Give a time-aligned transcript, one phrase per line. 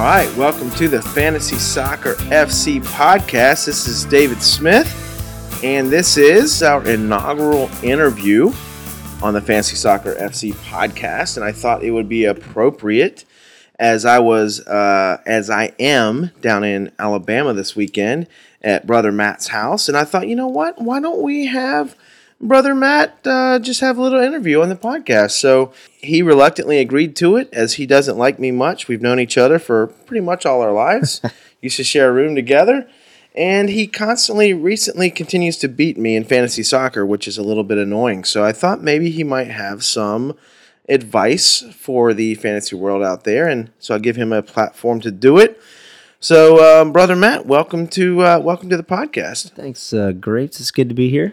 [0.00, 3.66] All right, welcome to the Fantasy Soccer FC podcast.
[3.66, 4.88] This is David Smith,
[5.62, 8.50] and this is our inaugural interview
[9.22, 11.36] on the Fantasy Soccer FC podcast.
[11.36, 13.26] And I thought it would be appropriate
[13.78, 18.26] as I was, uh, as I am down in Alabama this weekend
[18.62, 19.86] at Brother Matt's house.
[19.86, 20.80] And I thought, you know what?
[20.80, 21.94] Why don't we have
[22.40, 25.32] brother Matt uh, just have a little interview on the podcast.
[25.32, 28.88] So he reluctantly agreed to it as he doesn't like me much.
[28.88, 31.20] We've known each other for pretty much all our lives,
[31.60, 32.88] used to share a room together.
[33.34, 37.62] And he constantly, recently continues to beat me in fantasy soccer, which is a little
[37.62, 38.24] bit annoying.
[38.24, 40.36] So I thought maybe he might have some
[40.88, 43.46] advice for the fantasy world out there.
[43.46, 45.60] And so I'll give him a platform to do it.
[46.22, 49.52] So, um, brother Matt, welcome to uh, welcome to the podcast.
[49.52, 50.60] Thanks, uh, Grapes.
[50.60, 51.32] It's good to be here.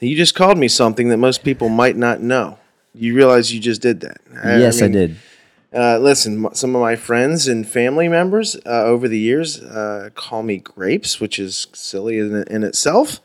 [0.00, 2.58] You just called me something that most people might not know.
[2.94, 4.18] You realize you just did that.
[4.32, 5.16] yes, I, mean, I did.
[5.72, 10.42] Uh, listen, some of my friends and family members uh, over the years uh, call
[10.42, 13.20] me Grapes, which is silly in, in, itself.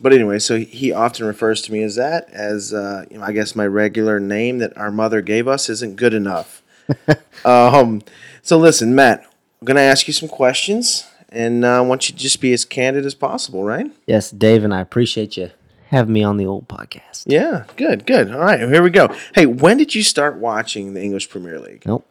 [0.00, 3.30] But anyway, so he often refers to me as that, as uh, you know, I
[3.30, 6.62] guess my regular name that our mother gave us isn't good enough.
[7.44, 8.02] um,
[8.42, 9.20] so listen, Matt,
[9.60, 12.52] I'm going to ask you some questions, and uh, I want you to just be
[12.52, 13.88] as candid as possible, right?
[14.04, 15.50] Yes, Dave, and I appreciate you
[15.94, 17.24] having me on the old podcast.
[17.26, 18.30] Yeah, good, good.
[18.30, 19.14] All right, here we go.
[19.34, 21.84] Hey, when did you start watching the English Premier League?
[21.86, 22.06] Nope,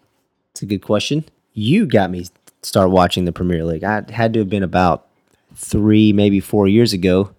[0.51, 1.25] it's a good question.
[1.53, 2.25] You got me
[2.61, 3.83] start watching the Premier League.
[3.83, 5.07] I had to have been about
[5.55, 7.31] three, maybe four years ago.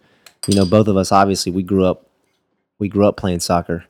[0.47, 2.07] You know, both of us obviously we grew up,
[2.79, 3.85] we grew up playing soccer,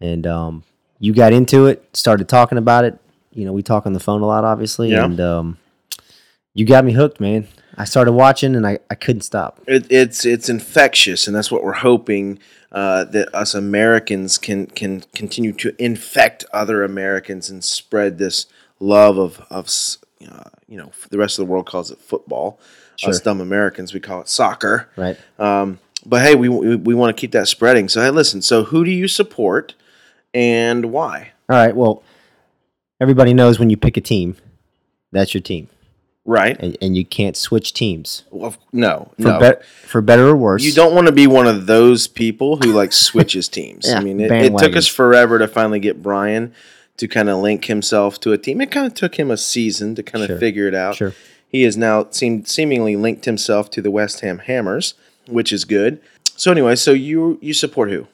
[0.00, 0.64] and um,
[0.98, 2.98] you got into it, started talking about it,
[3.32, 5.04] you know, we talk on the phone a lot, obviously, yeah.
[5.04, 5.58] and um,
[6.54, 7.46] you got me hooked, man.
[7.76, 9.60] I started watching and I, I couldn't stop.
[9.66, 12.38] It, it's it's infectious, and that's what we're hoping
[12.72, 18.46] uh, that us Americans can can continue to infect other Americans and spread this
[18.80, 19.68] love of of
[20.28, 22.58] uh, you know the rest of the world calls it football.
[22.96, 23.10] Sure.
[23.10, 24.88] Us dumb Americans we call it soccer.
[24.96, 25.18] Right.
[25.38, 27.88] Um, but hey, we we, we want to keep that spreading.
[27.88, 28.42] So hey, listen.
[28.42, 29.74] So who do you support,
[30.32, 31.32] and why?
[31.48, 31.74] All right.
[31.74, 32.02] Well,
[33.00, 34.36] everybody knows when you pick a team,
[35.12, 35.68] that's your team.
[36.26, 36.56] Right.
[36.58, 38.24] And, and you can't switch teams.
[38.30, 39.38] Well, no, for no.
[39.38, 40.62] Be- for better or worse.
[40.62, 43.86] You don't want to be one of those people who like switches teams.
[43.86, 46.54] yeah, I mean, it, it, took us forever to finally get Brian
[46.96, 48.60] to kind of link himself to a team.
[48.60, 50.38] It kind of took him a season to kind of sure.
[50.38, 50.96] figure it out.
[50.96, 51.12] Sure.
[51.46, 54.94] He has now seemed seemingly linked himself to the West Ham Hammers,
[55.28, 56.00] which is good.
[56.36, 58.08] So anyway, so you you support who?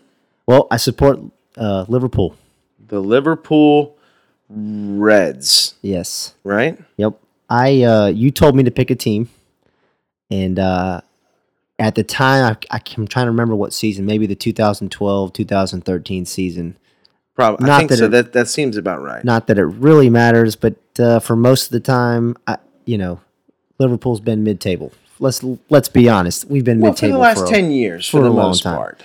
[0.46, 1.20] Well, I support
[1.56, 2.36] uh, Liverpool.
[2.88, 3.96] The Liverpool
[4.48, 5.74] Reds.
[5.80, 6.34] Yes.
[6.42, 6.78] Right?
[6.96, 7.18] Yep.
[7.50, 9.28] I uh you told me to pick a team
[10.30, 11.00] and uh
[11.80, 16.76] at the time I, I'm trying to remember what season, maybe the 2012, 2013 season.
[17.34, 17.66] Probably.
[17.66, 18.04] Not that so.
[18.04, 19.24] It, that that seems about right.
[19.24, 23.20] Not that it really matters, but uh, for most of the time, I, you know,
[23.78, 24.92] Liverpool's been mid-table.
[25.18, 28.06] Let's let's be honest, we've been well, mid-table for the last for ten a, years
[28.06, 28.76] for, for the most time.
[28.76, 29.02] part.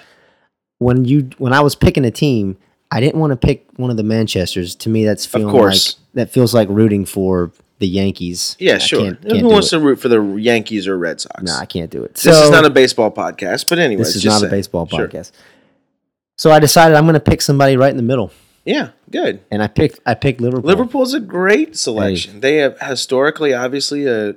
[0.80, 2.58] When you when I was picking a team,
[2.92, 4.76] I didn't want to pick one of the Manchester's.
[4.76, 5.78] To me, that's feeling like
[6.14, 8.56] that feels like rooting for the Yankees.
[8.60, 9.02] Yeah, sure.
[9.02, 9.78] Can't, can't Who wants it.
[9.78, 11.44] to root for the Yankees or Red Sox?
[11.44, 12.18] No, I can't do it.
[12.18, 14.52] So, this is not a baseball podcast, but anyway, this is not saying.
[14.52, 15.34] a baseball podcast.
[15.34, 15.44] Sure.
[16.38, 18.32] So I decided I'm going to pick somebody right in the middle.
[18.66, 19.42] Yeah, good.
[19.52, 20.68] And I picked I picked Liverpool.
[20.68, 22.36] Liverpool's a great selection.
[22.36, 22.40] Hey.
[22.40, 24.36] They have historically, obviously, a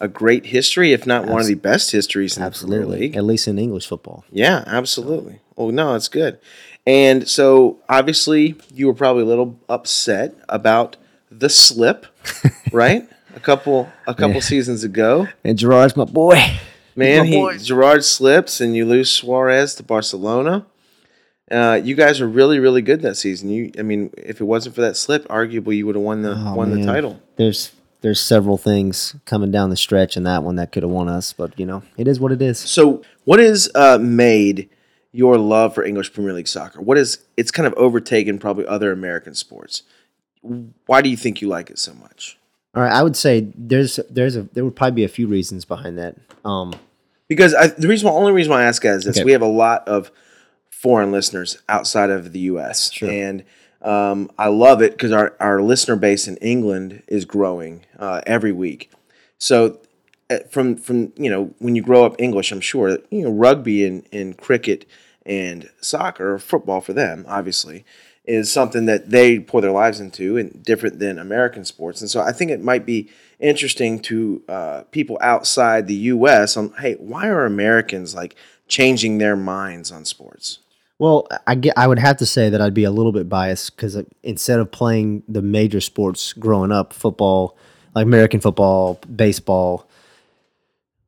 [0.00, 2.78] a great history, if not one of the best histories in absolutely.
[2.78, 3.16] the Premier League.
[3.16, 4.24] At least in English football.
[4.30, 5.40] Yeah, absolutely.
[5.56, 6.38] Oh no, it's good.
[6.86, 10.96] And so obviously you were probably a little upset about
[11.38, 12.06] the slip,
[12.72, 13.08] right?
[13.34, 14.40] A couple a couple yeah.
[14.40, 15.28] seasons ago.
[15.42, 16.40] And Gerrard's my boy.
[16.96, 17.58] Man, my he boy.
[17.58, 20.66] Gerrard slips and you lose Suarez to Barcelona.
[21.50, 23.50] Uh, you guys are really, really good that season.
[23.50, 26.34] You, I mean, if it wasn't for that slip, arguably you would have won the
[26.34, 26.80] oh, won man.
[26.80, 27.20] the title.
[27.36, 31.08] There's there's several things coming down the stretch in that one that could have won
[31.08, 32.58] us, but you know, it is what it is.
[32.58, 34.68] So, what is uh, made
[35.12, 36.80] your love for English Premier League soccer?
[36.80, 39.82] What is it's kind of overtaken probably other American sports.
[40.86, 42.38] Why do you think you like it so much?
[42.74, 45.64] All right, I would say there's there's a there would probably be a few reasons
[45.64, 46.16] behind that.
[46.44, 46.74] Um,
[47.28, 49.24] because I, the reason, only reason why I ask is this: okay.
[49.24, 50.10] we have a lot of
[50.70, 52.92] foreign listeners outside of the U.S.
[52.92, 53.10] Sure.
[53.10, 53.44] and
[53.80, 58.52] um, I love it because our, our listener base in England is growing uh, every
[58.52, 58.90] week.
[59.38, 59.78] So
[60.30, 63.84] uh, from from you know when you grow up English, I'm sure you know rugby
[63.84, 64.86] and, and cricket
[65.26, 67.84] and soccer or football for them, obviously,
[68.24, 72.00] is something that they pour their lives into and different than American sports.
[72.00, 76.56] And so I think it might be interesting to uh, people outside the U.S.
[76.56, 78.34] on, hey, why are Americans like
[78.66, 80.60] changing their minds on sports?
[80.98, 83.76] Well, I get, I would have to say that I'd be a little bit biased
[83.76, 87.58] because instead of playing the major sports growing up, football,
[87.94, 89.86] like American football, baseball.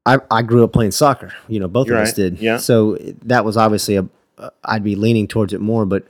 [0.05, 1.33] I I grew up playing soccer.
[1.49, 2.39] You know, both You're of us did.
[2.39, 2.59] Yeah.
[2.59, 4.09] So that was obviously a.
[4.63, 6.07] I'd be leaning towards it more, but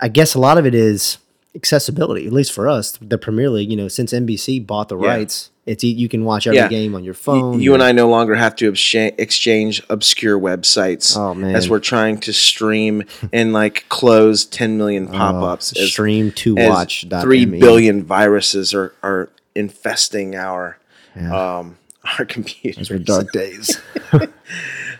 [0.00, 1.18] I guess a lot of it is
[1.54, 2.26] accessibility.
[2.26, 3.70] At least for us, the Premier League.
[3.70, 5.06] You know, since NBC bought the Yeah.
[5.08, 6.68] rights, it's you can watch every Yeah.
[6.68, 7.60] game on your phone.
[7.60, 12.32] You and I no longer have to exchange, obscure websites Oh as we're trying to
[12.32, 17.06] stream and like close 10 million pop-ups Oh, stream to watch.
[17.20, 17.60] three ME.
[17.60, 20.78] billion viruses are, are infesting our
[21.14, 21.58] Yeah.
[21.58, 21.76] um
[22.18, 22.88] our computers.
[22.88, 23.78] Those were dark days.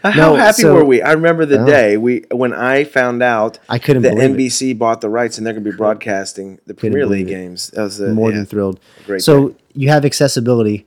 [0.03, 1.01] How No, happy so- were we?
[1.01, 1.65] I remember the Yeah.
[1.67, 4.33] day we when I found out I couldn't that believe it.
[4.35, 7.31] NBC bought the rights and they're going to be broadcasting the Premier League it.
[7.31, 7.71] games.
[7.75, 8.81] That was the, more yeah, than thrilled.
[9.07, 10.87] great So you have accessibility.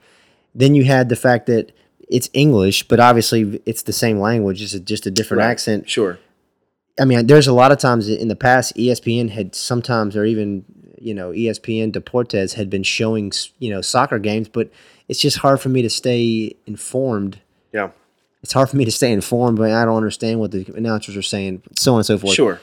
[0.53, 1.71] Then you had the fact that
[2.09, 5.49] it's English, but obviously it's the same language, it's just a different Right.
[5.49, 5.89] accent.
[5.89, 6.19] Sure.
[6.99, 10.65] I mean, there's a lot of times in the past, ESPN had sometimes, or even
[10.99, 14.69] you know, ESPN Deportes had been showing you know soccer games, but
[15.07, 17.39] it's just hard for me to stay informed.
[17.73, 17.89] Yeah.
[18.45, 21.23] It's hard for me to stay informed, but I don't understand what the announcers are
[21.23, 22.35] saying, so on and so forth.
[22.35, 22.61] Sure.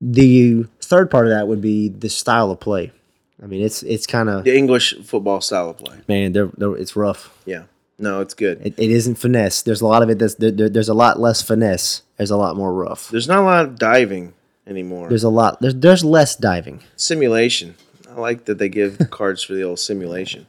[0.00, 2.92] The third part of that would be the style of play.
[3.42, 5.98] I mean, it's it's kind of The English football style of play.
[6.08, 7.36] man, they're, they're, it's rough.
[7.44, 7.64] Yeah.
[7.98, 8.60] No, it's good.
[8.64, 9.62] It, it isn't finesse.
[9.62, 12.02] There's a lot of it that's there, there- there's a lot less finesse.
[12.16, 13.10] There's a lot more rough.
[13.10, 14.34] There's not a lot of diving
[14.66, 15.08] anymore.
[15.08, 15.60] There's a lot.
[15.60, 16.82] There's there's less diving.
[16.96, 17.74] simulation.
[18.08, 20.46] I like that they give cards for the old simulation.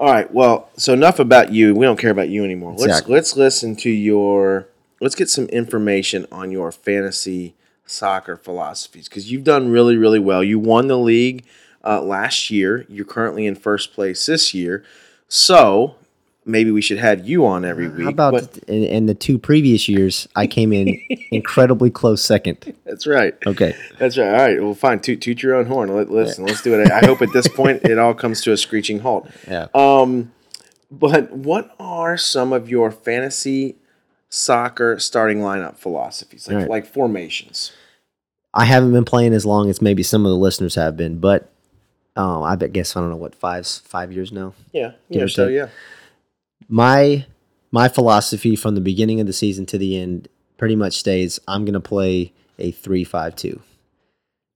[0.00, 0.32] All right.
[0.32, 1.74] Well, so enough about you.
[1.74, 2.72] We don't care about you anymore.
[2.72, 3.14] Let's Exactly.
[3.14, 4.66] let's listen to your.
[4.98, 7.54] Let's get some information on your fantasy
[7.84, 10.42] soccer philosophies because you've done really really well.
[10.42, 11.44] You won the league
[11.84, 12.86] uh, last year.
[12.88, 14.84] You're currently in first place this year.
[15.28, 15.96] So
[16.50, 18.04] maybe we should have you on every week.
[18.04, 21.00] How about but- in, in the two previous years, I came in
[21.30, 22.74] incredibly close second.
[22.84, 23.34] that's right.
[23.46, 23.74] Okay.
[23.98, 24.28] That's right.
[24.28, 24.62] All right.
[24.62, 25.00] Well, fine.
[25.00, 25.94] Toot, toot your own horn.
[25.94, 26.90] Let, listen, let's do it.
[26.90, 29.28] I hope at this point it all comes to a screeching halt.
[29.50, 29.66] Yeah.
[29.74, 30.32] Um,
[30.90, 33.76] but what are some of your fantasy
[34.28, 36.68] soccer starting lineup philosophies, like right.
[36.68, 37.72] like formations?
[38.52, 41.50] I haven't been playing as long as maybe some of the listeners have been, but
[42.16, 44.54] um, I guess I don't know what five five years now.
[44.72, 44.92] Yeah.
[45.08, 45.26] Yeah.
[45.26, 45.54] So take.
[45.54, 45.68] yeah.
[46.70, 47.26] My
[47.72, 51.64] my philosophy from the beginning of the season to the end pretty much stays I'm
[51.64, 53.60] going to play a 3-5-2.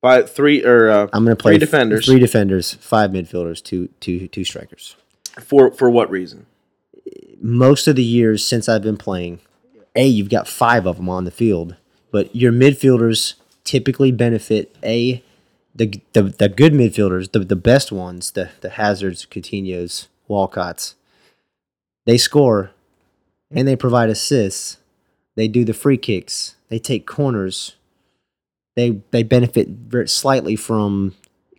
[0.02, 2.04] By three or uh, I'm going to play three defenders.
[2.04, 4.96] three defenders, five midfielders, two two two strikers.
[5.40, 6.44] for for what reason?
[7.40, 9.40] Most of the years since I've been playing,
[9.96, 11.76] A, you've got 5 of them on the field,
[12.10, 13.34] but your midfielders
[13.64, 15.22] typically benefit A
[15.74, 20.96] the the, the good midfielders, the, the best ones, the the Hazards, Coutinho's, Walcott's.
[22.06, 22.70] They score
[23.50, 24.78] and they provide assists.
[25.36, 26.54] They do the free kicks.
[26.68, 27.76] They take corners.
[28.76, 31.14] They they benefit very slightly from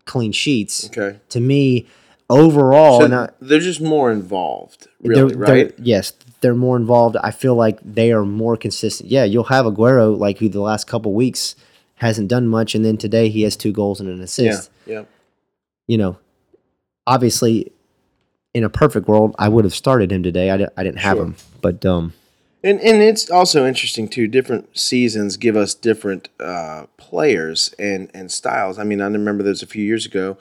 [0.05, 0.87] clean sheets.
[0.87, 1.19] Okay.
[1.29, 1.87] To me,
[2.29, 5.73] overall, So I, they're just more involved, they're- really, they're- right?
[5.79, 7.15] yes, they're more involved.
[7.17, 9.09] I feel like they are more consistent.
[9.09, 11.55] Yeah, you'll have Aguero like who the last couple weeks
[11.95, 14.23] hasn't done much, and then today he has two goals and an Yeah.
[14.23, 14.69] assist.
[14.85, 15.03] Yeah.
[15.87, 16.17] You know,
[17.07, 17.71] obviously,
[18.55, 20.49] in a perfect world, I would have started him today.
[20.49, 21.25] I, didn't have Sure.
[21.25, 22.13] him, but um,
[22.63, 24.27] And and it's also interesting too.
[24.27, 28.79] Different seasons give us different uh, players and and styles.
[28.79, 30.37] I mean, I remember those a few years ago.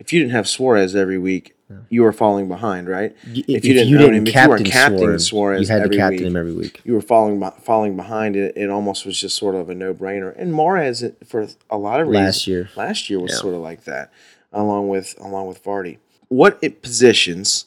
[0.00, 1.54] If you didn't have Suarez every week,
[1.90, 3.14] you were falling behind, right?
[3.26, 6.18] y- If you didn't own him, if you weren't Suarez, Suarez you had to captain
[6.18, 6.80] week, him every week.
[6.84, 8.34] you were falling falling behind.
[8.36, 10.32] It it almost was just sort of a no brainer.
[10.40, 12.70] And Mahrez, for a lot of reasons, Last year.
[12.76, 13.38] last year was Yeah.
[13.44, 14.10] sort of like that,
[14.52, 15.98] along with along with Vardy.
[16.28, 17.66] What it, positions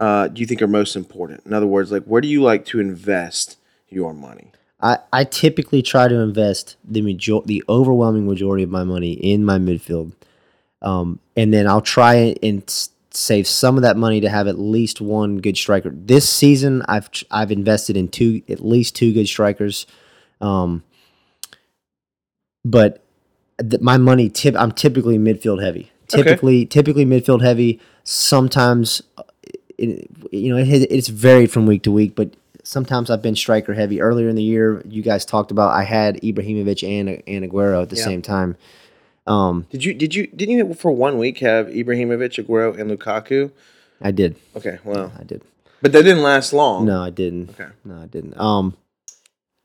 [0.00, 1.42] uh, do you think are most important?
[1.46, 3.56] In other words, like where do you like to invest
[3.88, 4.50] your money?
[4.80, 9.44] I, I typically try to invest the major- the overwhelming majority of my money in
[9.44, 10.12] my midfield,
[10.82, 12.68] um, and then I'll try and
[13.12, 15.90] save some of that money to have at least one good striker.
[15.90, 19.86] This season, I've I've invested in two at least two good strikers,
[20.40, 20.82] um,
[22.64, 23.04] but
[23.60, 25.92] th- my money tip I'm typically midfield heavy.
[26.14, 26.22] Okay.
[26.22, 27.80] Typically, typically midfield heavy.
[28.04, 29.02] Sometimes,
[29.78, 33.74] it, you know, it, it's varied from week to week, but sometimes I've been striker
[33.74, 34.00] heavy.
[34.00, 37.90] Earlier in the year, you guys talked about I had Ibrahimovic and and Aguero at
[37.90, 38.04] the Yeah.
[38.04, 38.56] same time.
[39.26, 43.50] Um, Did you did you didn't you for one week have Ibrahimovic, Aguero, and Lukaku?
[44.00, 45.42] I did, Okay, well, I did.
[45.80, 46.86] but that didn't last long.
[46.86, 47.50] No, I didn't.
[47.50, 47.70] Okay.
[47.84, 48.36] No, I didn't.
[48.36, 48.76] Um,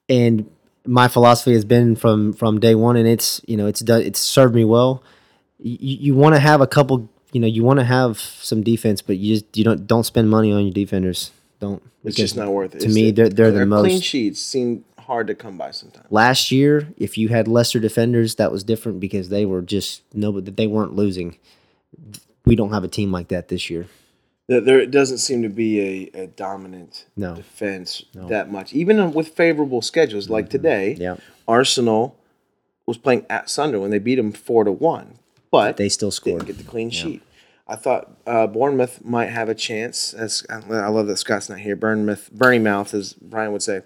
[0.08, 0.48] and
[0.86, 4.20] my philosophy has been from from day one, and it's you know it's done it's
[4.20, 5.02] served me well.
[5.60, 9.02] You, you want to have a couple, you know, you want to have some defense,
[9.02, 11.32] but you just you don't don't spend money on your defenders.
[11.60, 11.82] Don't.
[12.04, 12.80] It's just not worth it.
[12.82, 13.84] To It's me, they're they're the most.
[13.84, 16.06] clean sheets seem hard to come by sometimes.
[16.12, 20.32] Last year, if you had lesser defenders, that was different because they were just no,
[20.32, 21.38] but they weren't losing.
[22.46, 23.88] we don't have a team like that this year.
[24.48, 27.36] There, doesn't seem to be a, a dominant No.
[27.36, 30.94] defense that much, even with favorable schedules like today.
[30.94, 31.02] Mm-hmm.
[31.02, 31.16] Yeah.
[31.50, 32.16] Arsenal
[32.86, 33.92] was playing at Sunderland.
[33.92, 35.16] They beat them four to one,
[35.52, 36.46] but They still didn't scored.
[36.46, 37.22] get the clean sheet.
[37.68, 40.14] I thought uh, Bournemouth might have a chance.
[40.14, 41.76] As I love that Scott's not here.
[41.76, 43.82] Bournemouth, Bernie Mouth, as Brian would say,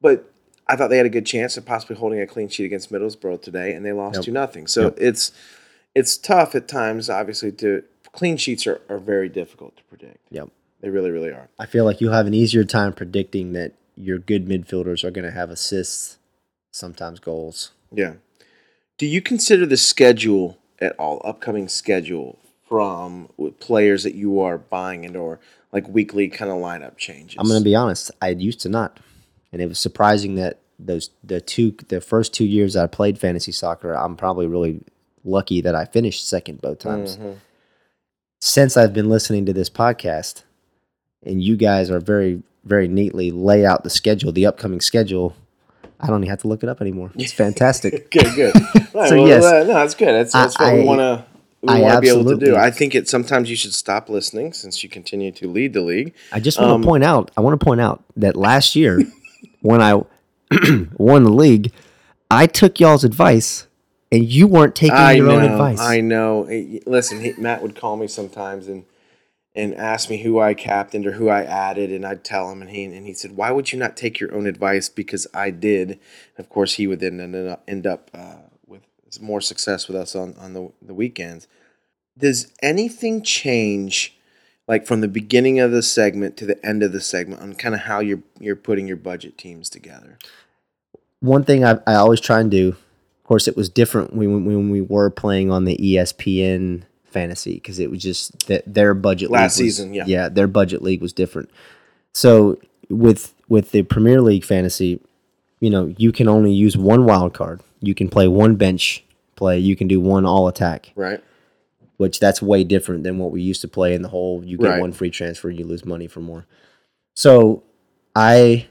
[0.00, 0.30] but
[0.68, 3.42] I thought they had a good chance of possibly holding a clean sheet against Middlesbrough
[3.42, 4.24] today, and they lost Yep.
[4.24, 4.66] two nothing.
[4.68, 5.32] So it's
[5.94, 7.08] it's tough at times.
[7.10, 7.82] Obviously, to
[8.12, 10.18] clean sheets are, are very difficult to predict.
[10.30, 10.48] Yep.
[10.80, 11.48] They really, really are.
[11.58, 15.24] I feel like you'll have an easier time predicting that your good midfielders are going
[15.24, 16.18] to have assists,
[16.70, 17.72] sometimes goals.
[17.90, 18.14] Yeah.
[18.98, 24.58] Do you consider the schedule at all, upcoming schedule from with players that you are
[24.58, 25.40] buying into, or
[25.72, 27.36] like weekly kind of lineup changes?
[27.38, 28.10] I'm going to be honest.
[28.20, 28.98] I used to not,
[29.52, 33.52] and it was surprising that those the two the first two years I played fantasy
[33.52, 34.82] soccer, I'm probably really
[35.24, 37.16] lucky that I finished second both times.
[37.16, 37.36] Mhm.
[38.40, 40.42] Since I've been listening to this podcast,
[41.24, 45.36] and you guys are very very neatly lay out the schedule, the upcoming schedule.
[46.00, 47.10] I don't even have to look it up anymore.
[47.14, 48.10] It's fantastic.
[48.10, 48.54] Good, good.
[48.94, 49.44] Right, So, well, yes.
[49.44, 50.08] uh, no, that's good.
[50.08, 51.24] That's, that's what we want to
[51.62, 52.56] we I want to be able to do.
[52.56, 56.14] I think it sometimes you should stop listening since you continue to lead the league.
[56.32, 57.30] I just want Um, to point out.
[57.36, 59.02] I want to point out that last year,
[59.60, 59.94] when I
[60.96, 61.72] won the league,
[62.30, 63.66] I took y'all's advice,
[64.12, 65.36] and you weren't taking I your know.
[65.36, 65.80] own advice.
[65.80, 66.46] I know.
[66.86, 68.84] Listen, he, Matt would call me sometimes and
[69.56, 72.70] and ask me who I captained or who I added, and I'd tell him, and
[72.70, 75.98] he and he said, "Why would you not take your own advice?" Because I did.
[76.36, 78.36] Of course, he would then end up, uh,
[78.66, 78.82] with
[79.20, 81.48] more success with us on on the the weekends.
[82.18, 84.12] Does anything change?
[84.68, 87.74] Like from the beginning of the segment to the end of the segment, on kind
[87.74, 90.18] of how you're you're putting your budget teams together.
[91.20, 92.70] One thing I, I always try and do.
[92.70, 96.82] Of course, it was different when, when we were playing on the ESPN
[97.16, 100.04] fantasy because it was just that their budget Last league was- season, yeah.
[100.06, 101.50] yeah, their budget league was different.
[102.12, 102.58] So
[102.90, 105.00] with with the Premier League fantasy,
[105.60, 107.60] you know, you can only use one wild card.
[107.80, 109.04] You can play one bench
[109.36, 109.58] play.
[109.58, 110.92] You can do one all attack.
[110.96, 111.20] Right.
[111.98, 114.68] which that's way different than what we used to play in the whole you get
[114.68, 114.80] Right.
[114.80, 116.44] one free transfer you lose money for more
[117.14, 117.62] so
[118.14, 118.66] i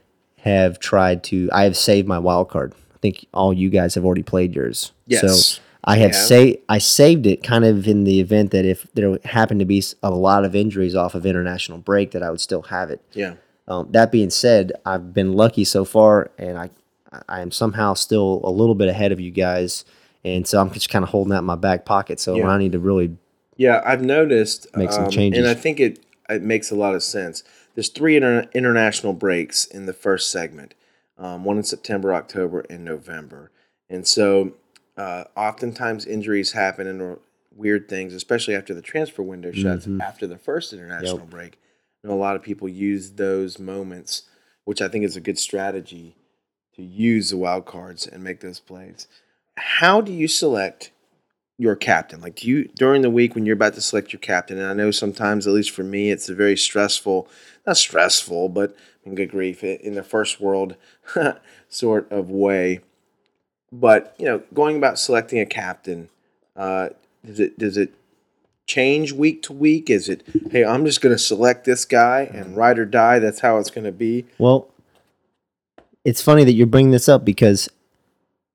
[0.49, 4.05] have tried to i have saved my wild card i think all you guys have
[4.05, 5.21] already played yours Yes.
[5.21, 6.19] so i have Yeah.
[6.51, 9.81] sa- i saved it kind of in the event that if there happened to be
[10.03, 13.35] a lot of injuries off of international break that i would still have it Yeah.
[13.67, 16.69] um, that being said, I've been lucky so far, and I
[17.29, 19.85] I am somehow still a little bit ahead of you guys,
[20.25, 22.19] and so I'm just kind of holding that in my back pocket.
[22.19, 22.49] So when Yeah.
[22.49, 23.15] I need to really
[23.55, 24.67] Yeah, I've noticed.
[24.75, 25.39] Make some um, changes.
[25.39, 25.99] and I think it
[26.29, 27.41] it makes a lot of sense.
[27.73, 30.73] There's three inter- international breaks in the first segment,
[31.17, 33.49] um, one in September, October, and November,
[33.89, 34.51] and so
[34.97, 37.17] uh, oftentimes injuries happen and
[37.55, 40.01] weird things, especially after the transfer window shuts Mhm.
[40.01, 41.57] after the first international break.
[42.03, 44.23] And a lot of people use those moments,
[44.65, 46.15] which I think is a good strategy
[46.75, 49.07] to use the wild cards and make those plays.
[49.57, 50.91] How do you select
[51.57, 52.19] your captain?
[52.19, 54.57] Like, do you during the week when you're about to select your captain?
[54.57, 57.29] And I know sometimes, at least for me, it's a very stressful,
[57.65, 58.75] not stressful, but
[59.05, 60.75] I mean, good grief, in the first world
[61.69, 62.81] sort of way.
[63.79, 66.09] But you know, going about selecting a captain,
[66.55, 66.89] uh,
[67.25, 67.93] does it does it
[68.67, 69.89] change week to week?
[69.89, 73.19] Is it hey, I'm just going to select this guy and ride or die?
[73.19, 74.25] That's how it's going to be.
[74.37, 74.69] Well,
[76.03, 77.69] it's funny that you're bringing this up because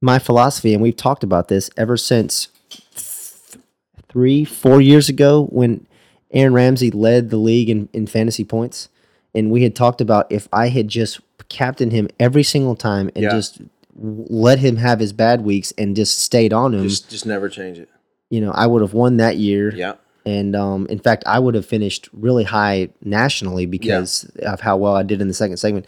[0.00, 3.62] my philosophy, and we've talked about this ever since th-
[4.08, 5.86] three, four years ago when
[6.32, 8.88] Aaron Ramsey led the league in, in fantasy points.
[9.34, 13.24] And we had talked about if I had just captained him every single time and
[13.24, 13.30] Yeah.
[13.30, 13.60] just
[14.02, 17.78] let him have his bad weeks and just stayed on him, Just just never change
[17.78, 17.88] it.
[18.30, 19.74] you know, I would have won that year.
[19.74, 19.94] Yeah.
[20.26, 24.94] And um, in fact, I would have finished really high nationally because of how well
[24.94, 25.86] I did in the second segment.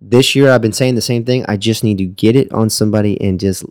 [0.00, 1.44] This year, I've been saying the same thing.
[1.48, 3.64] I just need to get it on somebody and just,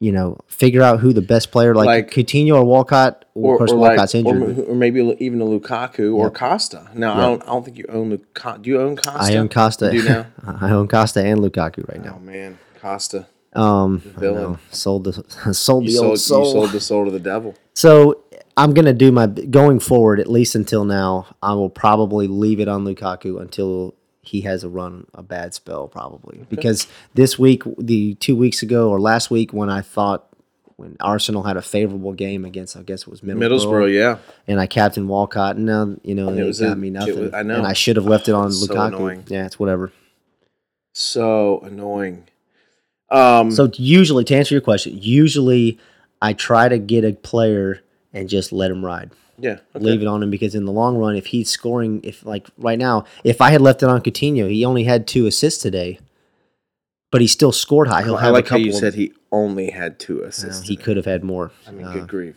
[0.00, 3.24] you know, figure out who the best player, like, Like- Coutinho or Walcott.
[3.34, 4.58] Well, of course, like- Walcott's injured.
[4.58, 6.30] or, or maybe even a Lukaku or.
[6.30, 6.88] Costa.
[6.94, 7.42] No, I don't.
[7.42, 8.62] I don't think you own Lukaku.
[8.62, 9.18] Do you own Costa?
[9.20, 9.92] I own Costa.
[9.94, 10.26] You do now?
[10.60, 12.16] I own Costa and Lukaku right now.
[12.16, 12.32] Oh now.
[12.32, 13.26] man, Costa.
[13.54, 14.58] Um, villain.
[14.70, 15.12] sold the
[15.54, 16.44] sold You the sold, old soul.
[16.46, 17.54] you sold the soul to the devil.
[17.74, 18.24] So
[18.56, 21.26] I'm gonna do my going forward at least until now.
[21.42, 25.86] I will probably leave it on Lukaku until he has a run a bad spell
[25.88, 30.28] probably because this week, the two weeks ago or last week when I thought
[30.76, 34.18] when Arsenal had a favorable game against I guess it was Middlesbrough, Middlesbrough, yeah.
[34.48, 37.20] and I captained Walcott and now you know it, was got a- me nothing.
[37.20, 37.56] was- I know.
[37.58, 38.86] and I should have left it on So Lukaku.
[38.88, 39.24] annoying.
[39.28, 39.92] Yeah, it's whatever.
[40.94, 42.24] So annoying.
[43.12, 45.78] Um, So usually, to answer your question, usually
[46.20, 49.10] I try to get a player and just let him ride.
[49.38, 49.58] Yeah.
[49.74, 49.84] Okay.
[49.84, 52.78] leave it on him because in the long run, if he's scoring, if like right
[52.78, 55.98] now, if I had left it on Coutinho, he only had two assists today,
[57.10, 58.02] but he still scored high.
[58.02, 58.66] He'll I have like a how couple.
[58.66, 60.68] you of- said he only had two assists.
[60.68, 61.50] he could have had more.
[61.66, 62.36] I mean, Uh, good grief.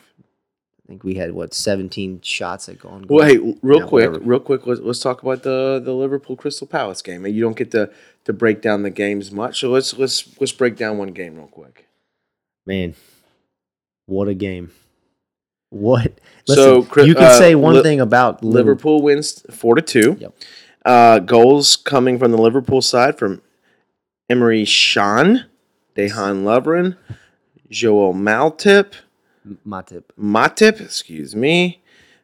[0.86, 3.02] I think we had what seventeen shots at goal.
[3.10, 4.20] Well, hey, real Yeah, quick, whatever.
[4.20, 7.26] real quick, let's, let's talk about the the Liverpool Crystal Palace game.
[7.26, 7.90] You don't get to
[8.26, 11.48] to break down the games much, so let's let's let's break down one game real
[11.48, 11.88] quick.
[12.68, 12.94] man,
[14.06, 14.72] what a game!
[15.72, 16.20] What?
[16.46, 18.98] So, Listen, Chris- you can uh, say one Li- thing about Liverpool.
[18.98, 20.18] Liverpool wins four to two.
[20.20, 20.36] Yep.
[20.86, 23.42] Uh, goals coming from the Liverpool side from
[24.32, 24.64] Emre
[24.94, 25.46] Can,
[25.96, 26.96] Dejan Lovren,
[27.72, 28.94] Joel Maltip,
[29.68, 30.04] Matip.
[30.20, 31.82] Matip, excuse me.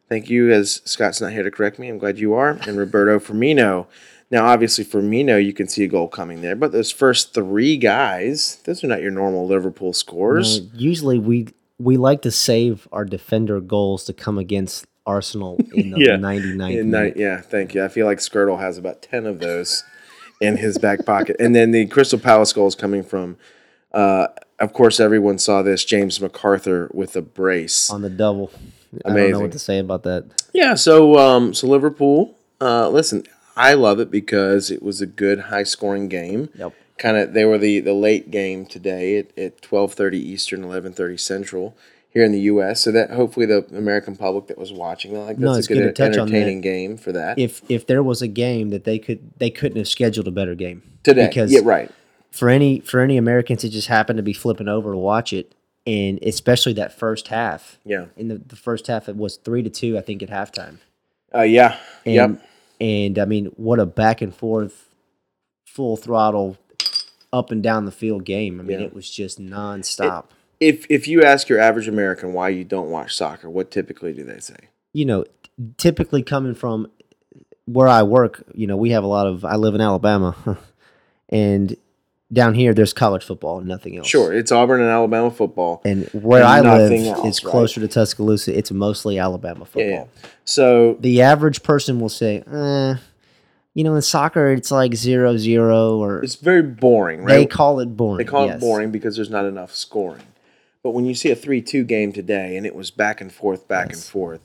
[0.08, 1.88] Thank you, as Scott's not here to correct me.
[1.88, 2.50] I'm glad you are.
[2.66, 3.86] And Roberto Firmino.
[4.30, 8.56] Now, obviously, Firmino, you can see a goal coming there, but those first three guys,
[8.64, 10.60] those are not your normal Liverpool scores.
[10.60, 11.48] No, usually we
[11.78, 16.16] we like to save our defender goals to come against Arsenal in the Yeah.
[16.16, 17.16] 99th And I- minute.
[17.16, 17.84] yeah, thank you.
[17.84, 19.82] I feel like Skrtel has about 10 of those
[20.40, 21.36] in his back pocket.
[21.40, 23.36] And then the Crystal Palace goals coming from,
[23.92, 24.28] uh,
[24.62, 27.90] of course, everyone saw this James McArthur with a brace.
[27.90, 28.50] on the double.
[29.04, 29.18] Amazing.
[29.18, 30.24] I don't know what to say about that.
[30.52, 33.24] Yeah, so um, so Liverpool, uh, listen,
[33.56, 36.48] I love it because it was a good high scoring game.
[36.56, 36.74] Yep.
[36.98, 40.92] Kind of, they were the, the late game today at, at twelve thirty Eastern, eleven
[40.92, 41.74] thirty Central
[42.10, 42.82] here in the U.S.
[42.82, 45.82] So that hopefully the American public that was watching, like that's No, a good, good
[45.84, 46.34] to touch on that.
[46.34, 49.78] entertaining game for that If if there was a game that they could they couldn't
[49.78, 51.26] have scheduled a better game today.
[51.28, 51.90] because yeah, right.
[52.32, 55.54] For any for any Americans that just happen to be flipping over to watch it
[55.86, 57.78] and especially that first half.
[57.84, 58.06] Yeah.
[58.16, 60.78] In the, the first half it was three to two, I think, at halftime.
[61.34, 61.76] Uh, yeah.
[62.04, 62.46] And yep.
[62.80, 64.88] and I mean, what a back and forth,
[65.66, 66.56] full throttle,
[67.32, 68.60] up and down the field game.
[68.60, 68.86] I mean, Yeah.
[68.86, 70.24] it was just nonstop.
[70.60, 74.24] If if you ask your average American why you don't watch soccer, what typically do
[74.24, 74.56] they say?
[74.94, 75.24] you know,
[75.78, 76.86] typically coming from
[77.64, 79.44] where I work, you know, we have a lot of.
[79.44, 80.58] I live in Alabama,
[81.30, 81.74] and
[82.32, 84.06] down here there's college football and nothing else.
[84.06, 85.82] Sure, it's Auburn and Alabama football.
[85.84, 87.50] And where And I live else, is right?
[87.50, 88.56] closer to Tuscaloosa.
[88.56, 89.82] It's mostly Alabama football.
[89.82, 90.28] Yeah, yeah.
[90.44, 92.96] So The average person will say, eh,
[93.74, 97.96] you know, in soccer it's like zero zero, or it's very boring, they call it
[97.96, 98.18] boring.
[98.18, 98.56] They call yes.
[98.56, 100.22] it boring because there's not enough scoring.
[100.82, 103.68] But when you see a 3 2 game today and it was back and forth,
[103.68, 104.40] back and forth,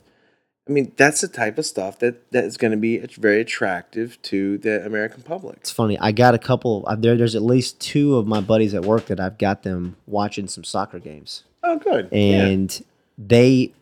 [0.67, 4.21] I mean, that's the type of stuff that, that is going to be very attractive
[4.23, 5.57] to the American public.
[5.57, 5.97] It's funny.
[5.99, 6.83] I got a couple.
[6.87, 9.95] uh, There, there's at least two of my buddies at work that I've got them
[10.05, 11.43] watching some soccer games.
[11.63, 12.09] Oh, good.
[12.11, 12.45] Yeah.
[12.45, 12.83] and
[13.17, 13.73] they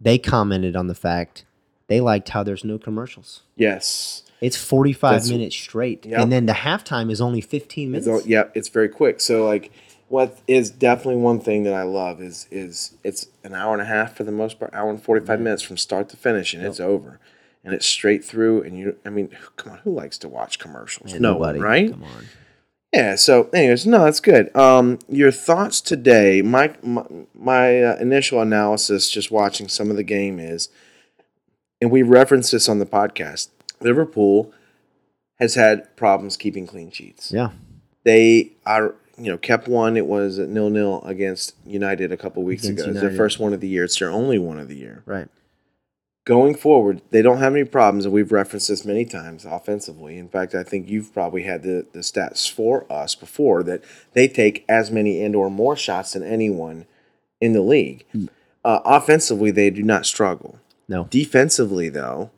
[0.00, 1.44] they commented on the fact
[1.88, 3.42] they liked how there's no commercials.
[3.56, 4.22] Yes.
[4.40, 6.20] It's 45 That's- minutes straight, Yep.
[6.20, 8.24] and then the halftime is only 15 It's minutes.
[8.24, 9.20] all, yeah, it's very quick.
[9.20, 9.70] So, like,
[10.08, 13.86] what is definitely one thing that I love is is it's an hour and a
[13.86, 16.64] half for the most part, hour and forty five minutes from start to finish, and
[16.64, 17.20] it's over,
[17.64, 18.62] and it's straight through.
[18.62, 21.12] And you, I mean, come on, who likes to watch commercials?
[21.14, 21.58] No nobody.
[21.58, 21.90] one, right?
[21.90, 22.26] Come on.
[22.92, 23.16] Yeah.
[23.16, 24.54] So, anyways, no, that's good.
[24.56, 26.42] Um, your thoughts today?
[26.42, 30.68] My my, my uh, initial analysis, just watching some of the game, is,
[31.80, 33.48] and we reference this on the podcast.
[33.80, 34.52] Liverpool
[35.40, 37.32] has had problems keeping clean sheets.
[37.32, 37.50] Yeah,
[38.04, 39.96] They are, you know, kept one.
[39.96, 42.90] It was nil nil against United a couple weeks Against ago.
[42.92, 43.84] It's their first one of the year.
[43.84, 45.02] It's their only one of the year.
[45.06, 45.28] right.
[46.26, 50.16] Going forward, they don't have any problems, and we've referenced this many times offensively.
[50.16, 54.26] In fact, I think you've probably had the, the stats for us before that they
[54.26, 56.86] take as many and or more shots than anyone
[57.42, 58.06] in the league.
[58.64, 60.58] Uh, offensively, they do not struggle.
[60.88, 62.30] No, Defensively, though,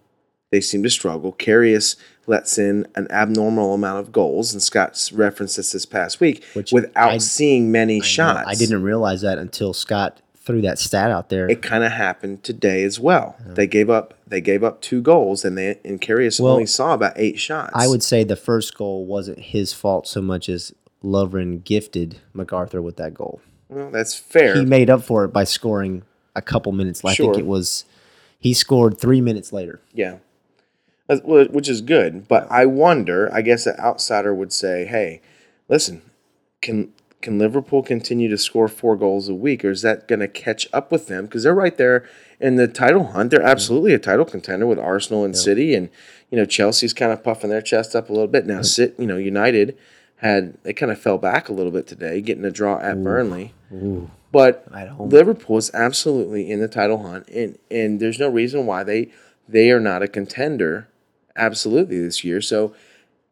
[0.50, 1.32] they seem to struggle.
[1.32, 6.42] Karius lets in an abnormal amount of goals, and Scott's referenced this this past week
[6.54, 8.04] Which without I- seeing many I know.
[8.04, 8.44] shots.
[8.46, 11.48] I didn't realize that until Scott threw that stat out there.
[11.50, 13.34] It kind of happened today as well.
[13.44, 14.14] They gave up.
[14.28, 17.72] They gave up two goals, and they and Karius Well, only saw about eight shots.
[17.74, 20.72] I would say the first goal wasn't his fault so much as
[21.04, 23.40] Lovren gifted McArthur with that goal.
[23.68, 24.54] Well, that's fair.
[24.56, 26.02] He made up for it by scoring
[26.36, 27.04] a couple minutes.
[27.04, 27.34] I Sure.
[27.34, 27.84] think it was
[28.38, 29.80] he scored three minutes later.
[29.92, 30.16] Yeah.
[31.08, 32.26] Which is good.
[32.28, 35.20] But I wonder, I guess an outsider would say, hey,
[35.68, 36.02] listen,
[36.60, 36.92] can
[37.22, 40.68] can Liverpool continue to score four goals a week, or is that going to catch
[40.72, 41.24] up with them?
[41.26, 42.08] Because they're right there
[42.40, 43.30] in the title hunt.
[43.30, 45.88] They're absolutely a title contender with Arsenal and City, and
[46.30, 48.62] you know Chelsea's kind of puffing their chest up a little bit now.
[48.62, 49.76] Sit, you know, United
[50.16, 53.54] had they kind of fell back a little bit today, getting a draw at Burnley.
[53.72, 54.64] Ooh, But.
[55.10, 59.10] Liverpool is absolutely in the title hunt, and and there's no reason why they
[59.48, 60.88] they are not a contender,
[61.36, 62.40] absolutely this year.
[62.40, 62.74] So,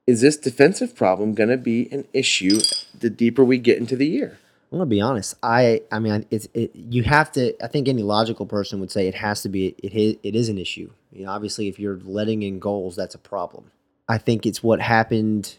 [0.07, 2.61] is this defensive problem going to be an issue
[2.99, 4.38] the deeper we get into the year?
[4.75, 5.37] I'm gonna be honest.
[5.40, 6.73] I I mean, it's it.
[6.75, 7.55] You have to.
[7.62, 9.69] I think any logical person would say it has to be.
[9.79, 10.90] It it, is an issue.
[11.12, 13.71] You know, obviously, if you're letting in goals, that's a problem.
[14.09, 15.55] I think it's what happened.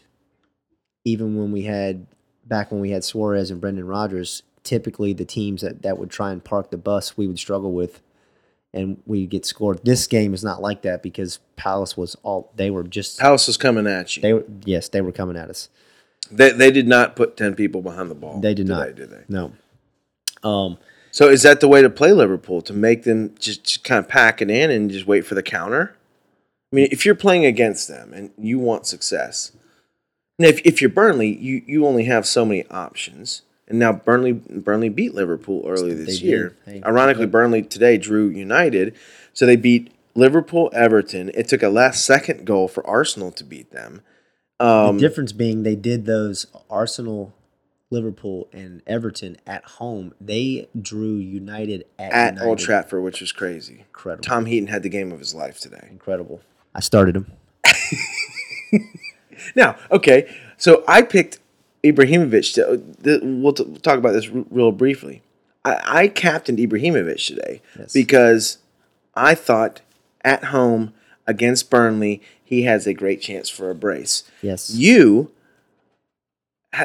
[1.06, 2.06] Even when we had
[2.44, 6.30] back when we had Suarez and Brendan Rodgers, typically the teams that, that would try
[6.30, 8.02] and park the bus, we would struggle with,
[8.74, 9.80] and we get scored.
[9.84, 13.56] This game is not like that because Palace was all they were just Palace was
[13.56, 14.22] coming at you.
[14.22, 15.68] they were yes they were coming at us.
[16.30, 18.40] They, they did not put 10 people behind the ball.
[18.40, 18.94] They did not.
[18.96, 19.22] did they?
[19.28, 19.52] No.
[20.42, 20.78] Um,
[21.12, 22.60] So is that the way to play Liverpool?
[22.62, 25.42] To make them just, just kind of pack it in and just wait for the
[25.42, 25.96] counter?
[26.72, 29.52] I mean, if you're playing against them and you want success,
[30.38, 33.42] now if, if you're Burnley, you, you only have so many options.
[33.68, 36.26] And now Burnley Burnley beat Liverpool earlier this did.
[36.26, 36.56] year.
[36.66, 38.94] They- Ironically, Burnley today drew United,
[39.32, 41.30] so they beat Liverpool, Everton.
[41.34, 44.02] It took a last second goal for Arsenal to beat them.
[44.60, 47.34] Um, the difference being they did those Arsenal,
[47.90, 50.14] Liverpool, and Everton at home.
[50.20, 52.48] They drew United at, at United.
[52.48, 53.80] Old Trafford, which was crazy.
[53.88, 54.22] Incredible.
[54.22, 55.88] Tom Heaton had the game of his life today.
[55.90, 56.40] Incredible.
[56.74, 57.32] I started him.
[59.54, 61.40] Now, okay, so I picked
[61.92, 62.54] Ibrahimovic.
[62.54, 65.22] To, uh, the, we'll, t- we'll talk about this r- real briefly.
[65.64, 67.92] I, I captained Ibrahimovic today Yes.
[67.92, 68.58] because
[69.14, 69.80] I thought
[70.24, 70.92] at home
[71.26, 74.22] against Burnley he has a great chance for a brace.
[74.42, 74.70] Yes.
[74.70, 75.32] You,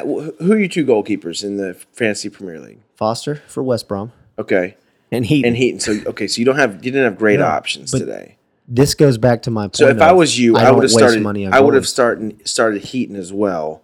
[0.02, 2.80] who are your two goalkeepers in the fantasy Premier League?
[2.96, 4.12] Foster for West Brom.
[4.38, 4.76] Okay,
[5.10, 5.78] And he and Heaton.
[5.80, 8.36] So okay, so you don't have you didn't have great No, options today.
[8.66, 9.76] this goes back to my point.
[9.76, 11.22] So if I was you, I, don't would have started.
[11.22, 13.82] money I would have started started Heaton as well,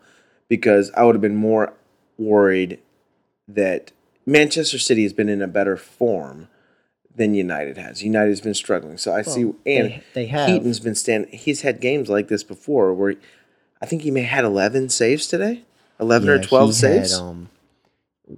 [0.48, 1.72] because I would have been more
[2.18, 2.78] worried
[3.46, 3.92] that
[4.26, 6.48] Manchester City has been in a better form
[7.14, 8.02] than United has.
[8.02, 9.42] United has been struggling, so I see.
[9.42, 10.48] And they- they have.
[10.48, 11.30] Heaton's been standing.
[11.32, 13.14] He's had games like this before, where
[13.82, 15.62] I think he may had eleven saves today,
[15.98, 17.12] eleven or twelve he saves.
[17.12, 17.48] Had, um,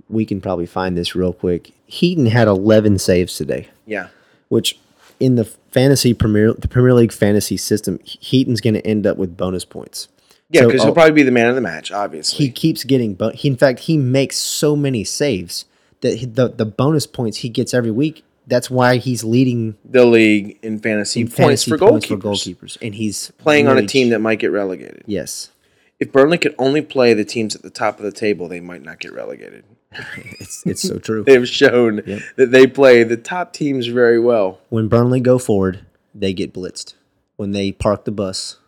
[0.09, 1.73] we can probably find this real quick.
[1.87, 4.09] Heaton had 11 saves today, yeah,
[4.49, 4.79] which
[5.19, 9.37] in the fantasy Premier the Premier League fantasy system, Heaton's going to end up with
[9.37, 10.09] bonus points.
[10.51, 11.93] Yeah, because oh, he'll probably be the man of the match.
[11.93, 15.65] Obviously, he keeps getting but he in fact he makes so many saves
[16.01, 20.05] that he, the the bonus points he gets every week that's why he's leading the
[20.05, 23.79] league in fantasy in points, fantasy for, points goalkeepers, for goalkeepers and he's playing on
[23.79, 25.05] a team that might get relegated.
[25.07, 25.51] yes
[25.99, 28.83] If Burnley could only play the teams at the top of the table, they might
[28.83, 29.65] not get relegated.
[30.17, 31.97] it's it's so true They've shown
[32.37, 34.61] that they play the top teams very well.
[34.69, 36.95] when Burnley go forward they get blitzed
[37.37, 38.59] when they park the bus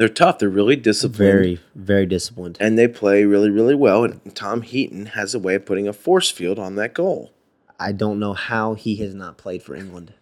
[0.00, 0.38] They're tough.
[0.38, 1.16] They're really disciplined.
[1.16, 4.04] very very disciplined and they play really, really well.
[4.04, 7.32] And Tom Heaton has a way of putting a force field on that goal.
[7.78, 10.14] I don't know how he has not played for England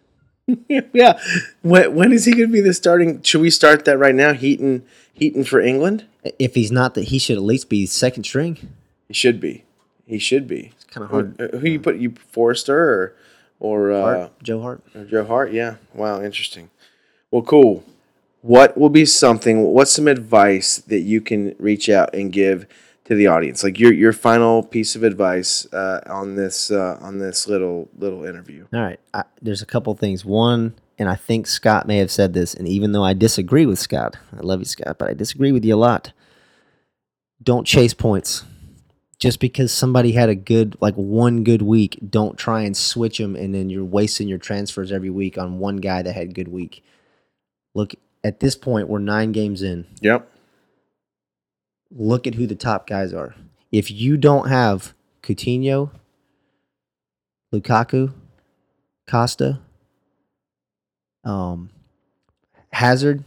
[0.67, 1.17] yeah.
[1.61, 3.21] When, when is he going to be the starting?
[3.21, 4.33] Should we start that right now?
[4.33, 6.05] Heaton, Heaton for England?
[6.37, 8.57] if he's not that he should at least be second string
[9.07, 9.63] He should be.
[10.05, 10.73] He should be.
[10.75, 11.35] It's kinda hard.
[11.39, 11.95] Who, who you put?
[11.97, 13.15] You Forster or
[13.61, 15.75] or uh, Hart, Joe Hart Or Joe Hart, yeah.
[15.93, 16.69] Wow, interesting.
[17.31, 17.85] Well, cool.
[18.41, 19.63] What will be something?
[19.63, 22.67] What's some advice that you can reach out and give
[23.05, 23.63] to the audience?
[23.63, 28.23] Like your your final piece of advice uh, on this uh, on this little little
[28.23, 28.65] interview.
[28.73, 28.99] All right.
[29.13, 30.23] I, there's a couple things.
[30.23, 33.79] One, and I think Scott may have said this, and even though I disagree with
[33.79, 36.13] Scott, I love you, Scott, but I disagree with you a lot.
[37.41, 38.43] Don't chase points.
[39.17, 43.35] Just because somebody had a good, like one good week, don't try and switch them,
[43.35, 46.85] and then you're wasting your transfers every week on one guy that had good week.
[47.75, 49.85] Look, at this point, we're nine games in.
[50.01, 50.29] Yep.
[51.91, 53.35] Look at who the top guys are.
[53.71, 55.91] If you don't have Coutinho,
[57.53, 58.13] Lukaku,
[59.07, 59.59] Costa,
[61.23, 61.69] um,
[62.71, 63.23] Hazard.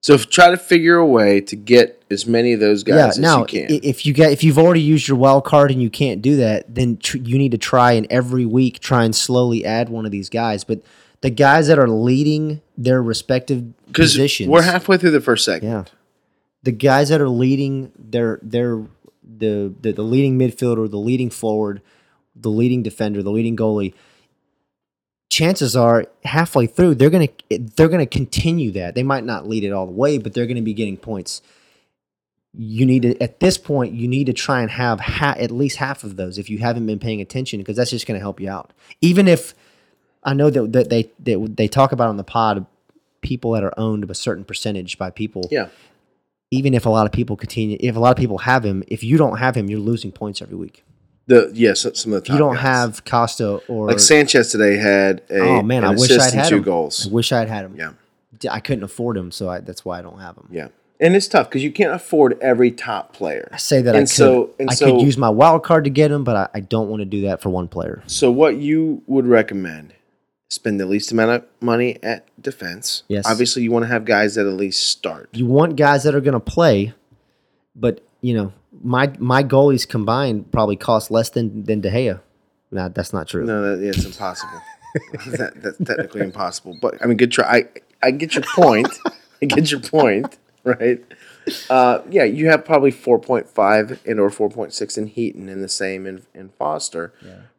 [0.00, 3.06] So try to figure a way to get as many of those guys yeah.
[3.08, 3.64] as Now, you can.
[3.72, 6.36] i- if you get if you've already used your wild card and you can't do
[6.36, 10.06] that, then tr- you need to try and every week try and slowly add one
[10.06, 10.64] of these guys.
[10.64, 10.80] But
[11.20, 15.88] the guys that are leading their respective positions, we're halfway through the first segment.
[15.88, 15.94] Yeah.
[16.62, 18.84] The guys that are leading their their
[19.22, 21.82] the, the the leading midfielder, the leading forward,
[22.34, 23.94] the leading defender, the leading goalie,
[25.30, 28.94] chances are halfway through they're going to they're to continue that.
[28.94, 31.42] They might not lead it all the way, but they're going to be getting points.
[32.54, 35.76] You need to at this point you need to try and have ha- at least
[35.76, 38.40] half of those if you haven't been paying attention because that's just going to help
[38.40, 38.72] you out.
[39.00, 39.54] Even if
[40.28, 42.66] I know that, that they that they talk about on the pod
[43.20, 45.68] people that are owned of a certain percentage by people Yeah.
[46.50, 49.02] even if a lot of people continue, if a lot of people have him, if
[49.02, 50.84] you don't have him, you're losing points every week.
[51.26, 52.62] The yes, some of the top you don't guys.
[52.62, 56.56] have Costa or like Sanchez today had a oh man, I wish I'd had two
[56.58, 56.62] him.
[56.62, 57.06] goals.
[57.06, 57.74] I wish I'd had him.
[57.76, 57.92] Yeah.
[58.50, 60.46] I couldn't afford him, so I, that's why I don't have him.
[60.50, 60.68] Yeah.
[61.00, 63.48] and it's tough because you can't afford every top player.
[63.52, 65.84] I say that I And could, so- and I so- could use my wild card
[65.84, 68.02] to get him, but I, I don't want to do that for one player.
[68.06, 69.92] So, what you would recommend?
[70.50, 73.02] Spend the least amount of money at defense.
[73.08, 73.26] Yes.
[73.26, 75.28] Obviously, you want to have guys that at least start.
[75.32, 76.94] You want guys that are going to play,
[77.76, 82.20] but you know my my goalies combined probably cost less than than De Gea.
[82.70, 83.44] Nah, that's not true.
[83.44, 84.60] No, that, yeah, it's impossible.
[85.26, 86.78] that, that's technically impossible.
[86.80, 87.46] But I mean, good try.
[87.46, 87.64] I,
[88.02, 88.88] I get your point.
[89.42, 91.04] I get your point, right?
[91.70, 96.22] Uh, yeah, you have probably 4.5 and or 4.6 in Heaton and the same in,
[96.34, 97.12] in Foster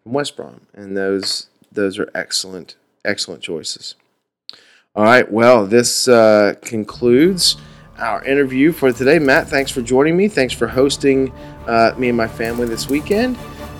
[0.03, 0.61] from West Brom.
[0.73, 2.75] And those those are excellent,
[3.05, 3.95] excellent choices.
[4.95, 7.57] All right, well, this uh, concludes
[7.97, 9.19] our interview for today.
[9.19, 10.27] Matt, thanks for joining me.
[10.27, 11.31] Thanks for hosting
[11.67, 13.37] uh, me and my family this weekend.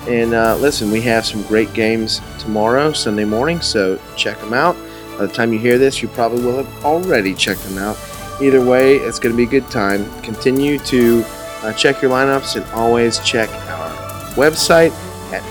[0.07, 4.75] And uh, listen, we have some great games tomorrow, Sunday morning, so check them out.
[5.17, 7.97] By the time you hear this, you probably will have already checked them out.
[8.41, 10.09] Either way, it's going to be a good time.
[10.21, 11.23] Continue to
[11.61, 13.89] uh, check your lineups and always check our
[14.35, 14.91] website
[15.33, 15.43] at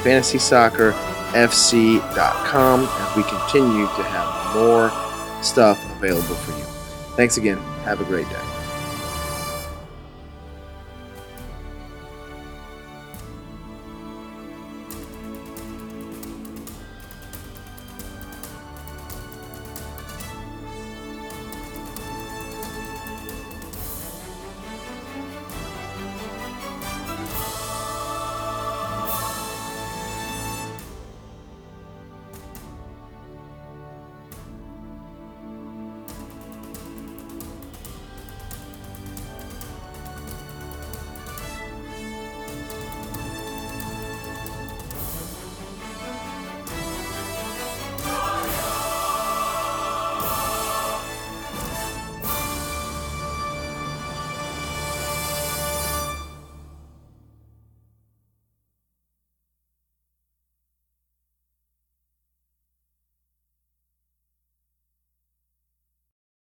[1.32, 4.90] fantasysoccerfc.com as we continue to have more
[5.42, 6.64] stuff available for you.
[7.16, 7.58] Thanks again.
[7.84, 8.47] Have a great day.